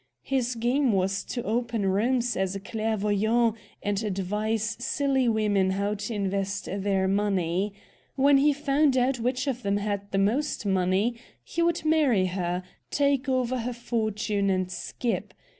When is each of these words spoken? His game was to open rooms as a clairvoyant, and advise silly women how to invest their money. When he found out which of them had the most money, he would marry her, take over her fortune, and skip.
His 0.23 0.55
game 0.55 0.93
was 0.93 1.23
to 1.25 1.43
open 1.43 1.85
rooms 1.85 2.35
as 2.35 2.55
a 2.55 2.59
clairvoyant, 2.59 3.55
and 3.83 4.01
advise 4.03 4.75
silly 4.79 5.29
women 5.29 5.69
how 5.69 5.93
to 5.93 6.13
invest 6.15 6.65
their 6.65 7.07
money. 7.07 7.73
When 8.15 8.37
he 8.39 8.51
found 8.51 8.97
out 8.97 9.19
which 9.19 9.45
of 9.45 9.61
them 9.61 9.77
had 9.77 10.09
the 10.09 10.17
most 10.17 10.65
money, 10.65 11.17
he 11.43 11.61
would 11.61 11.85
marry 11.85 12.25
her, 12.25 12.63
take 12.89 13.29
over 13.29 13.59
her 13.59 13.73
fortune, 13.73 14.49
and 14.49 14.71
skip. 14.71 15.35